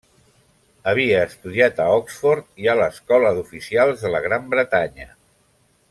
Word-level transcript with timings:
Havia 0.91 1.19
estudiat 1.25 1.81
a 1.83 1.87
Oxford 1.97 2.47
i 2.65 2.71
a 2.73 2.75
l'escola 2.81 3.35
d'oficials 3.41 4.07
de 4.07 4.13
la 4.17 4.23
Gran 4.29 4.49
Bretanya. 4.57 5.09